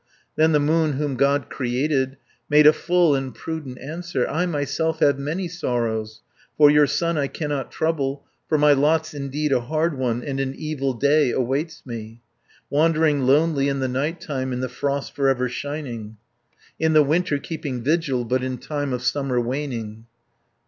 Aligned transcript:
Then 0.35 0.51
the 0.51 0.59
moon 0.59 0.93
whom 0.93 1.15
God 1.15 1.47
created, 1.51 2.17
Made 2.49 2.65
a 2.65 2.73
full 2.73 3.13
and 3.13 3.35
prudent 3.35 3.77
answer: 3.77 4.27
"I 4.27 4.47
myself 4.47 4.97
have 4.97 5.19
many 5.19 5.47
sorrows, 5.47 6.21
For 6.57 6.71
your 6.71 6.87
son 6.87 7.19
I 7.19 7.27
cannot 7.27 7.71
trouble, 7.71 8.23
170 8.49 8.49
For 8.49 8.57
my 8.57 8.73
lot's 8.73 9.13
indeed 9.13 9.51
a 9.51 9.59
hard 9.61 9.95
one, 9.99 10.23
And 10.23 10.39
an 10.39 10.55
evil 10.55 10.93
day 10.95 11.29
awaits 11.31 11.83
me, 11.85 12.19
Wandering 12.71 13.27
lonely 13.27 13.67
in 13.69 13.79
the 13.79 13.87
night 13.87 14.19
time, 14.19 14.51
In 14.51 14.59
the 14.61 14.67
frost 14.69 15.15
for 15.15 15.29
ever 15.29 15.47
shining, 15.47 16.17
In 16.79 16.93
the 16.93 17.03
winter 17.03 17.37
keeping 17.37 17.83
vigil, 17.83 18.25
But 18.25 18.41
in 18.41 18.57
time 18.57 18.93
of 18.93 19.03
summer 19.03 19.39
waning." 19.39 20.07